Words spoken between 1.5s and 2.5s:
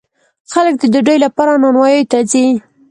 نانواییو ته ځي.